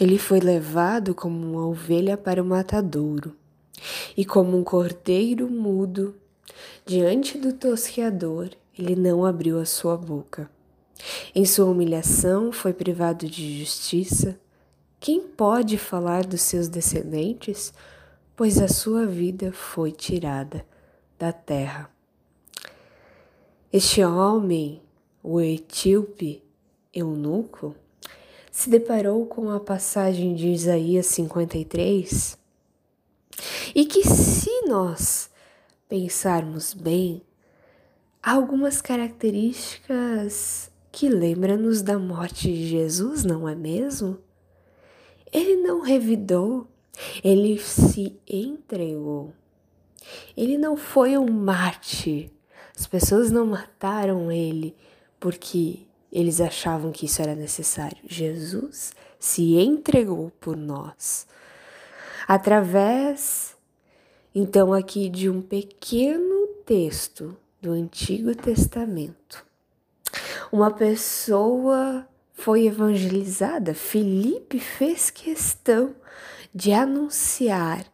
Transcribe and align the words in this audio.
Ele 0.00 0.16
foi 0.16 0.40
levado 0.40 1.14
como 1.14 1.36
uma 1.36 1.66
ovelha 1.66 2.16
para 2.16 2.42
o 2.42 2.46
matadouro, 2.46 3.36
e 4.16 4.24
como 4.24 4.56
um 4.56 4.64
cordeiro 4.64 5.50
mudo 5.50 6.14
diante 6.86 7.36
do 7.36 7.52
tosqueador, 7.52 8.48
ele 8.78 8.96
não 8.96 9.26
abriu 9.26 9.60
a 9.60 9.66
sua 9.66 9.98
boca. 9.98 10.50
Em 11.34 11.44
sua 11.44 11.66
humilhação 11.66 12.50
foi 12.50 12.72
privado 12.72 13.28
de 13.28 13.58
justiça. 13.60 14.40
Quem 14.98 15.20
pode 15.20 15.76
falar 15.76 16.26
dos 16.26 16.42
seus 16.42 16.66
descendentes? 16.66 17.72
Pois 18.34 18.58
a 18.58 18.68
sua 18.68 19.06
vida 19.06 19.52
foi 19.52 19.92
tirada 19.92 20.64
da 21.18 21.30
terra. 21.30 21.90
Este 23.70 24.02
homem, 24.02 24.80
o 25.22 25.40
etíope 25.40 26.42
eunuco, 26.92 27.74
se 28.50 28.68
deparou 28.68 29.26
com 29.26 29.50
a 29.50 29.60
passagem 29.60 30.34
de 30.34 30.48
Isaías 30.48 31.06
53 31.06 32.38
e 33.74 33.84
que, 33.84 34.06
se 34.06 34.50
nós 34.66 35.30
pensarmos 35.88 36.74
bem, 36.74 37.22
há 38.22 38.32
algumas 38.32 38.80
características 38.80 40.70
que 40.92 41.08
lembram-nos 41.08 41.82
da 41.82 41.98
morte 41.98 42.52
de 42.52 42.68
Jesus, 42.68 43.24
não 43.24 43.48
é 43.48 43.54
mesmo? 43.54 44.18
Ele 45.32 45.56
não 45.56 45.80
revidou, 45.80 46.66
ele 47.22 47.58
se 47.58 48.18
entregou. 48.28 49.32
Ele 50.36 50.58
não 50.58 50.76
foi 50.76 51.16
um 51.16 51.30
mártir. 51.30 52.30
As 52.76 52.86
pessoas 52.86 53.30
não 53.30 53.46
mataram 53.46 54.32
ele 54.32 54.74
porque 55.20 55.80
eles 56.12 56.40
achavam 56.40 56.90
que 56.90 57.06
isso 57.06 57.22
era 57.22 57.34
necessário. 57.34 57.98
Jesus 58.04 58.92
se 59.18 59.56
entregou 59.56 60.32
por 60.40 60.56
nós. 60.56 61.26
Através, 62.26 63.56
então, 64.34 64.72
aqui 64.72 65.08
de 65.08 65.28
um 65.28 65.42
pequeno 65.42 66.46
texto 66.64 67.36
do 67.60 67.72
Antigo 67.72 68.34
Testamento, 68.34 69.44
uma 70.50 70.70
pessoa 70.70 72.06
foi 72.32 72.66
evangelizada. 72.66 73.74
Filipe 73.74 74.58
fez 74.58 75.10
questão 75.10 75.94
de 76.54 76.72
anunciar 76.72 77.84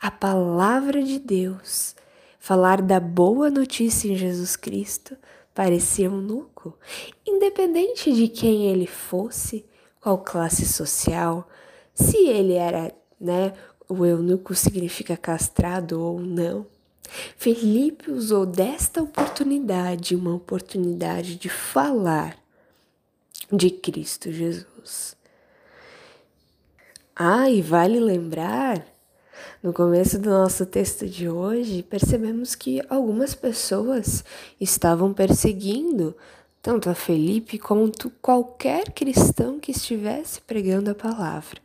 a 0.00 0.10
palavra 0.10 1.02
de 1.02 1.18
Deus, 1.18 1.94
falar 2.38 2.82
da 2.82 3.00
boa 3.00 3.50
notícia 3.50 4.10
em 4.10 4.16
Jesus 4.16 4.56
Cristo 4.56 5.16
parecia 5.56 6.04
eunuco, 6.04 6.78
independente 7.26 8.12
de 8.12 8.28
quem 8.28 8.66
ele 8.66 8.86
fosse, 8.86 9.64
qual 9.98 10.18
classe 10.18 10.66
social, 10.66 11.48
se 11.94 12.26
ele 12.26 12.52
era, 12.52 12.94
né, 13.18 13.54
o 13.88 14.04
eunuco 14.04 14.54
significa 14.54 15.16
castrado 15.16 15.98
ou 15.98 16.20
não. 16.20 16.66
Felipe 17.38 18.10
usou 18.10 18.44
desta 18.44 19.02
oportunidade, 19.02 20.14
uma 20.14 20.34
oportunidade 20.34 21.36
de 21.36 21.48
falar 21.48 22.36
de 23.50 23.70
Cristo 23.70 24.30
Jesus. 24.30 25.16
Ah, 27.14 27.48
e 27.48 27.62
vale 27.62 27.98
lembrar 27.98 28.86
no 29.62 29.72
começo 29.72 30.18
do 30.18 30.30
nosso 30.30 30.64
texto 30.66 31.06
de 31.06 31.28
hoje, 31.28 31.82
percebemos 31.82 32.54
que 32.54 32.82
algumas 32.88 33.34
pessoas 33.34 34.24
estavam 34.60 35.12
perseguindo 35.12 36.16
tanto 36.62 36.90
a 36.90 36.94
Felipe 36.94 37.58
quanto 37.58 38.10
qualquer 38.20 38.92
cristão 38.92 39.58
que 39.58 39.70
estivesse 39.70 40.40
pregando 40.40 40.90
a 40.90 40.94
palavra. 40.94 41.60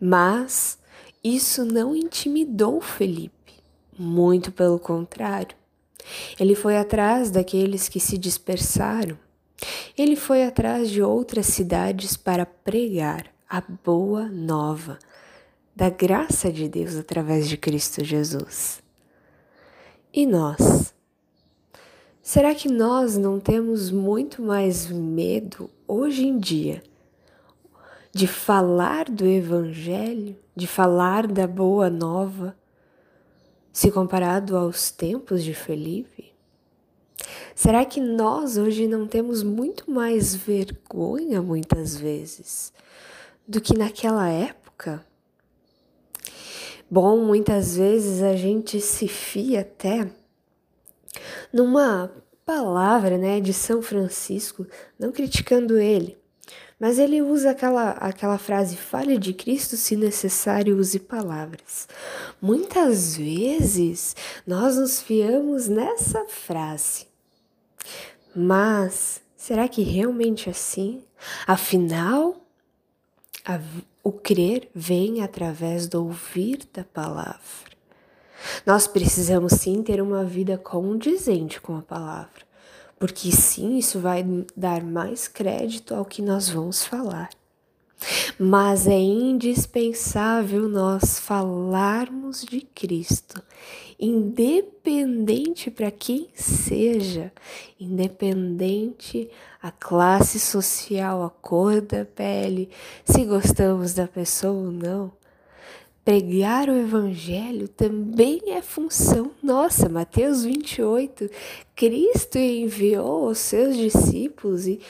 Mas 0.00 0.78
isso 1.22 1.64
não 1.64 1.94
intimidou 1.94 2.80
Felipe, 2.80 3.54
muito 3.98 4.50
pelo 4.52 4.78
contrário. 4.78 5.56
Ele 6.38 6.54
foi 6.54 6.76
atrás 6.76 7.30
daqueles 7.30 7.88
que 7.88 8.00
se 8.00 8.16
dispersaram. 8.16 9.18
Ele 9.96 10.16
foi 10.16 10.44
atrás 10.44 10.90
de 10.90 11.02
outras 11.02 11.46
cidades 11.46 12.16
para 12.16 12.46
pregar 12.46 13.26
a 13.48 13.60
boa 13.60 14.24
nova 14.24 14.98
da 15.78 15.88
graça 15.88 16.50
de 16.50 16.68
Deus 16.68 16.96
através 16.96 17.48
de 17.48 17.56
Cristo 17.56 18.02
Jesus. 18.02 18.82
E 20.12 20.26
nós? 20.26 20.92
Será 22.20 22.52
que 22.52 22.68
nós 22.68 23.16
não 23.16 23.38
temos 23.38 23.88
muito 23.92 24.42
mais 24.42 24.90
medo 24.90 25.70
hoje 25.86 26.26
em 26.26 26.36
dia 26.36 26.82
de 28.12 28.26
falar 28.26 29.08
do 29.08 29.24
Evangelho, 29.24 30.36
de 30.56 30.66
falar 30.66 31.28
da 31.28 31.46
Boa 31.46 31.88
Nova, 31.88 32.56
se 33.72 33.92
comparado 33.92 34.56
aos 34.56 34.90
tempos 34.90 35.44
de 35.44 35.54
Felipe? 35.54 36.32
Será 37.54 37.84
que 37.84 38.00
nós 38.00 38.56
hoje 38.56 38.88
não 38.88 39.06
temos 39.06 39.44
muito 39.44 39.88
mais 39.88 40.34
vergonha, 40.34 41.40
muitas 41.40 41.96
vezes, 41.96 42.72
do 43.46 43.60
que 43.60 43.78
naquela 43.78 44.28
época? 44.28 45.06
Bom, 46.90 47.18
muitas 47.18 47.76
vezes 47.76 48.22
a 48.22 48.34
gente 48.34 48.80
se 48.80 49.06
fia 49.06 49.60
até 49.60 50.10
numa 51.52 52.10
palavra, 52.46 53.18
né, 53.18 53.40
de 53.40 53.52
São 53.52 53.82
Francisco, 53.82 54.66
não 54.98 55.12
criticando 55.12 55.78
ele, 55.78 56.16
mas 56.80 56.98
ele 56.98 57.20
usa 57.20 57.50
aquela, 57.50 57.90
aquela 57.90 58.38
frase: 58.38 58.74
fale 58.76 59.18
de 59.18 59.34
Cristo, 59.34 59.76
se 59.76 59.96
necessário, 59.96 60.78
use 60.78 60.98
palavras. 60.98 61.86
Muitas 62.40 63.16
vezes 63.16 64.16
nós 64.46 64.76
nos 64.76 65.00
fiamos 65.00 65.68
nessa 65.68 66.24
frase, 66.24 67.06
mas 68.34 69.20
será 69.36 69.68
que 69.68 69.82
realmente 69.82 70.48
é 70.48 70.52
assim? 70.52 71.02
Afinal, 71.46 72.36
a, 73.44 73.60
o 74.08 74.12
crer 74.12 74.70
vem 74.74 75.22
através 75.22 75.86
do 75.86 76.02
ouvir 76.02 76.60
da 76.72 76.82
palavra. 76.82 77.68
Nós 78.64 78.86
precisamos 78.86 79.52
sim 79.52 79.82
ter 79.82 80.00
uma 80.00 80.24
vida 80.24 80.56
condizente 80.56 81.60
com 81.60 81.76
a 81.76 81.82
palavra, 81.82 82.46
porque 82.98 83.30
sim, 83.30 83.76
isso 83.76 84.00
vai 84.00 84.24
dar 84.56 84.82
mais 84.82 85.28
crédito 85.28 85.94
ao 85.94 86.06
que 86.06 86.22
nós 86.22 86.48
vamos 86.48 86.82
falar. 86.82 87.28
Mas 88.40 88.86
é 88.86 88.96
indispensável 88.96 90.68
nós 90.68 91.18
falarmos 91.18 92.44
de 92.44 92.60
Cristo, 92.60 93.42
independente 93.98 95.72
para 95.72 95.90
quem 95.90 96.28
seja, 96.34 97.32
independente 97.80 99.28
a 99.60 99.72
classe 99.72 100.38
social, 100.38 101.24
a 101.24 101.30
cor 101.30 101.80
da 101.80 102.04
pele, 102.04 102.70
se 103.04 103.24
gostamos 103.24 103.92
da 103.92 104.06
pessoa 104.06 104.66
ou 104.66 104.70
não. 104.70 105.10
Pregar 106.04 106.68
o 106.68 106.78
Evangelho 106.78 107.66
também 107.66 108.40
é 108.52 108.62
função 108.62 109.32
nossa. 109.42 109.88
Mateus 109.88 110.44
28, 110.44 111.28
Cristo 111.74 112.38
enviou 112.38 113.26
os 113.28 113.38
seus 113.38 113.76
discípulos 113.76 114.68
e, 114.68 114.80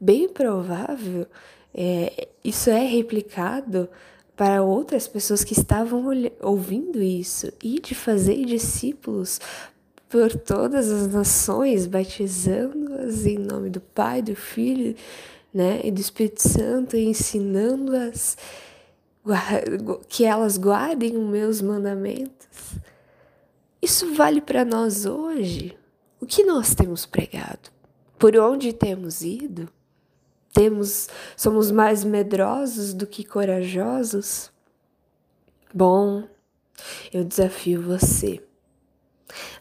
bem 0.00 0.28
provável, 0.28 1.28
é, 1.74 2.28
isso 2.44 2.70
é 2.70 2.84
replicado 2.84 3.88
para 4.36 4.62
outras 4.62 5.06
pessoas 5.06 5.44
que 5.44 5.52
estavam 5.52 6.04
ouvindo 6.40 7.02
isso 7.02 7.52
e 7.62 7.78
de 7.78 7.94
fazer 7.94 8.44
discípulos 8.44 9.38
por 10.08 10.34
todas 10.34 10.90
as 10.90 11.06
nações, 11.06 11.86
batizando-as 11.86 13.26
em 13.26 13.38
nome 13.38 13.70
do 13.70 13.80
Pai, 13.80 14.22
do 14.22 14.34
Filho, 14.34 14.96
né, 15.52 15.80
e 15.84 15.90
do 15.90 16.00
Espírito 16.00 16.40
Santo, 16.40 16.96
ensinando-as 16.96 18.36
que 20.08 20.24
elas 20.24 20.56
guardem 20.56 21.16
os 21.16 21.28
meus 21.28 21.60
mandamentos. 21.60 22.48
Isso 23.80 24.14
vale 24.14 24.40
para 24.40 24.64
nós 24.64 25.06
hoje. 25.06 25.76
O 26.20 26.26
que 26.26 26.44
nós 26.44 26.74
temos 26.74 27.06
pregado? 27.06 27.70
Por 28.18 28.36
onde 28.36 28.72
temos 28.72 29.22
ido? 29.22 29.68
Temos 30.52 31.08
somos 31.36 31.70
mais 31.70 32.02
medrosos 32.02 32.92
do 32.92 33.06
que 33.06 33.24
corajosos? 33.24 34.50
Bom, 35.72 36.24
eu 37.12 37.24
desafio 37.24 37.80
você 37.80 38.42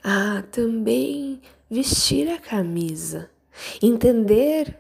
a 0.04 0.42
também 0.52 1.42
vestir 1.70 2.30
a 2.30 2.40
camisa, 2.40 3.30
entender 3.82 4.80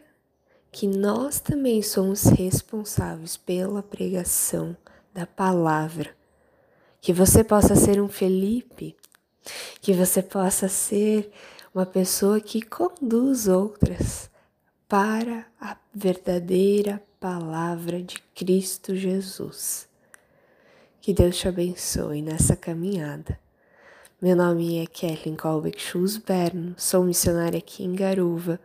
que 0.72 0.88
nós 0.88 1.40
também 1.40 1.82
somos 1.82 2.24
responsáveis 2.24 3.38
pela 3.38 3.84
pregação 3.84 4.76
da 5.14 5.28
palavra. 5.28 6.16
Que 7.02 7.14
você 7.14 7.44
possa 7.44 7.76
ser 7.76 8.02
um 8.02 8.08
Felipe, 8.08 8.96
que 9.82 9.94
você 9.94 10.22
possa 10.22 10.68
ser 10.68 11.32
uma 11.74 11.86
pessoa 11.86 12.42
que 12.42 12.62
conduz 12.62 13.48
outras 13.48 14.30
para 14.90 15.46
a 15.62 15.78
verdadeira 15.94 17.00
palavra 17.20 18.02
de 18.02 18.16
Cristo 18.36 18.96
Jesus. 18.96 19.88
Que 21.00 21.14
Deus 21.14 21.38
te 21.38 21.48
abençoe 21.48 22.24
nessa 22.24 22.56
caminhada. 22.56 23.40
Meu 24.20 24.36
nome 24.36 24.80
é 24.80 24.88
Kathleen 24.88 25.36
Colbeck 25.36 25.80
Schusberno, 25.80 26.74
sou 26.76 27.04
missionária 27.04 27.60
aqui 27.60 27.84
em 27.84 27.94
Garuva 27.94 28.60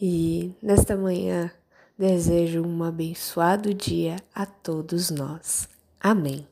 e 0.00 0.52
nesta 0.60 0.96
manhã 0.96 1.50
desejo 1.96 2.62
um 2.62 2.82
abençoado 2.82 3.72
dia 3.72 4.16
a 4.34 4.44
todos 4.44 5.10
nós. 5.10 5.68
Amém. 6.00 6.49